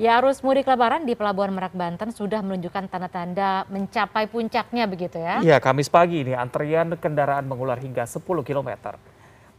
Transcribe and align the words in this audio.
Ya, 0.00 0.16
arus 0.24 0.40
mudik 0.40 0.64
lebaran 0.64 1.04
di 1.04 1.12
Pelabuhan 1.12 1.52
Merak 1.52 1.76
Banten 1.76 2.16
sudah 2.16 2.40
menunjukkan 2.40 2.88
tanda-tanda 2.88 3.68
mencapai 3.68 4.24
puncaknya 4.24 4.88
begitu 4.88 5.20
ya. 5.20 5.44
Iya, 5.44 5.60
Kamis 5.60 5.92
pagi 5.92 6.24
ini 6.24 6.32
antrian 6.32 6.96
kendaraan 6.96 7.44
mengular 7.44 7.76
hingga 7.76 8.08
10 8.08 8.24
km. 8.40 8.96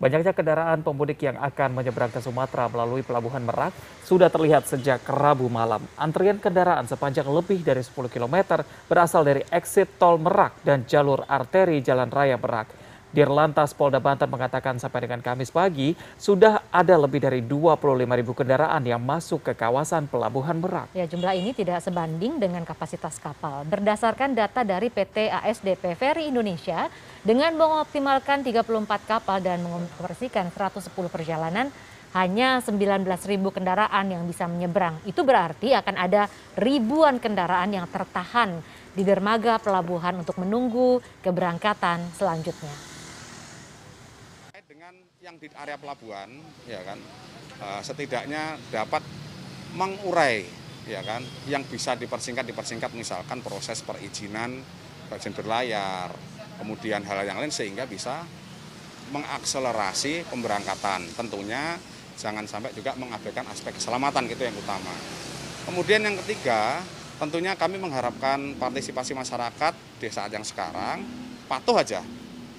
Banyaknya 0.01 0.33
kendaraan 0.33 0.81
pemudik 0.81 1.21
yang 1.21 1.37
akan 1.37 1.77
menyeberang 1.77 2.09
ke 2.09 2.17
Sumatera 2.17 2.65
melalui 2.65 3.05
Pelabuhan 3.05 3.45
Merak 3.45 3.77
sudah 4.01 4.27
terlihat 4.33 4.65
sejak 4.65 5.05
Rabu 5.05 5.53
malam. 5.53 5.85
Antrian 6.01 6.41
kendaraan 6.41 6.89
sepanjang 6.89 7.29
lebih 7.29 7.61
dari 7.61 7.85
10 7.85 8.09
km 8.09 8.65
berasal 8.89 9.21
dari 9.21 9.45
exit 9.53 10.01
tol 10.01 10.17
Merak 10.17 10.65
dan 10.65 10.89
jalur 10.89 11.21
arteri 11.29 11.77
Jalan 11.85 12.09
Raya 12.09 12.41
Merak. 12.41 12.82
Dirlantas 13.13 13.77
Polda 13.77 14.01
Banten 14.01 14.25
mengatakan 14.25 14.81
sampai 14.81 15.05
dengan 15.05 15.21
Kamis 15.21 15.53
pagi 15.53 15.93
sudah 16.17 16.65
ada 16.73 16.97
lebih 16.97 17.21
dari 17.21 17.45
25 17.45 18.09
ribu 18.09 18.33
kendaraan 18.33 18.81
yang 18.81 18.97
masuk 18.97 19.45
ke 19.45 19.53
kawasan 19.53 20.09
Pelabuhan 20.09 20.57
Merak. 20.57 20.89
Ya, 20.97 21.05
jumlah 21.05 21.37
ini 21.37 21.53
tidak 21.53 21.85
sebanding 21.85 22.41
dengan 22.41 22.65
kapasitas 22.65 23.21
kapal. 23.21 23.69
Berdasarkan 23.69 24.33
data 24.33 24.65
dari 24.65 24.89
PT 24.89 25.29
ASDP 25.29 25.93
Ferry 25.93 26.33
Indonesia, 26.33 26.89
dengan 27.21 27.53
mengoptimalkan 27.53 28.41
34 28.41 28.65
kapal 29.05 29.45
dan 29.45 29.61
mengoperasikan 29.61 30.49
110 30.49 30.89
perjalanan, 31.13 31.69
hanya 32.17 32.65
19 32.65 33.05
ribu 33.29 33.53
kendaraan 33.53 34.09
yang 34.09 34.25
bisa 34.25 34.49
menyeberang. 34.49 34.97
Itu 35.05 35.21
berarti 35.21 35.77
akan 35.77 36.01
ada 36.01 36.25
ribuan 36.57 37.21
kendaraan 37.21 37.77
yang 37.77 37.85
tertahan 37.93 38.57
di 38.97 39.05
dermaga 39.05 39.61
pelabuhan 39.61 40.17
untuk 40.17 40.41
menunggu 40.41 40.97
keberangkatan 41.21 42.09
selanjutnya 42.17 42.92
dengan 44.83 44.99
yang 45.23 45.39
di 45.39 45.47
area 45.55 45.79
pelabuhan 45.79 46.27
ya 46.67 46.83
kan 46.83 46.99
uh, 47.63 47.79
setidaknya 47.79 48.59
dapat 48.67 48.99
mengurai 49.79 50.43
ya 50.83 50.99
kan 50.99 51.23
yang 51.47 51.63
bisa 51.63 51.95
dipersingkat 51.95 52.43
dipersingkat 52.43 52.91
misalkan 52.91 53.39
proses 53.39 53.79
perizinan 53.79 54.59
izin 55.07 55.31
berlayar 55.31 56.11
kemudian 56.59 56.99
hal 57.07 57.23
yang 57.23 57.39
lain 57.39 57.47
sehingga 57.47 57.87
bisa 57.87 58.27
mengakselerasi 59.15 60.27
pemberangkatan. 60.27 61.07
Tentunya 61.15 61.79
jangan 62.19 62.43
sampai 62.43 62.75
juga 62.75 62.91
mengabaikan 62.99 63.47
aspek 63.55 63.79
keselamatan 63.79 64.27
gitu 64.27 64.43
yang 64.43 64.57
utama. 64.59 64.91
Kemudian 65.63 66.03
yang 66.03 66.19
ketiga 66.27 66.83
tentunya 67.23 67.55
kami 67.55 67.79
mengharapkan 67.79 68.59
partisipasi 68.59 69.15
masyarakat 69.15 69.73
di 70.03 70.11
saat 70.11 70.35
yang 70.35 70.43
sekarang 70.43 71.07
patuh 71.47 71.79
aja. 71.79 72.03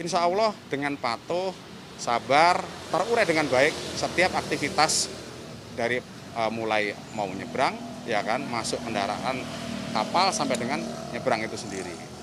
Insya 0.00 0.24
Allah 0.24 0.56
dengan 0.72 0.96
patuh 0.96 1.73
sabar, 1.98 2.62
terurai 2.90 3.26
dengan 3.26 3.46
baik 3.50 3.74
setiap 3.98 4.34
aktivitas 4.38 5.10
dari 5.74 5.98
uh, 6.38 6.50
mulai 6.50 6.94
mau 7.14 7.26
nyebrang, 7.30 7.74
ya 8.06 8.22
kan, 8.22 8.42
masuk 8.46 8.78
kendaraan 8.82 9.42
kapal 9.94 10.30
sampai 10.34 10.58
dengan 10.58 10.82
nyebrang 11.14 11.42
itu 11.42 11.54
sendiri. 11.58 12.13